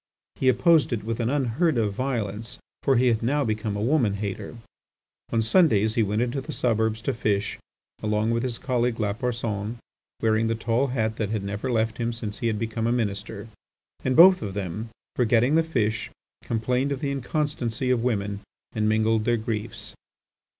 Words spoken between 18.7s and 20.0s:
and mingled their griefs.